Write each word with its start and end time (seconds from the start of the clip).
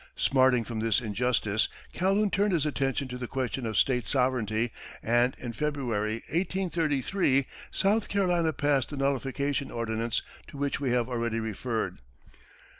Smarting 0.15 0.63
from 0.63 0.79
this 0.79 0.99
injustice, 0.99 1.67
Calhoun 1.93 2.31
turned 2.31 2.53
his 2.53 2.65
attention 2.65 3.07
to 3.07 3.19
the 3.19 3.27
question 3.27 3.67
of 3.67 3.77
state 3.77 4.07
sovereignty, 4.07 4.71
and 5.03 5.35
in 5.37 5.53
February, 5.53 6.23
1833, 6.29 7.45
South 7.69 8.09
Carolina 8.09 8.51
passed 8.51 8.89
the 8.89 8.97
nullification 8.97 9.69
ordinance 9.69 10.23
to 10.47 10.57
which 10.57 10.79
we 10.79 10.89
have 10.91 11.07
already 11.07 11.39
referred. 11.39 11.99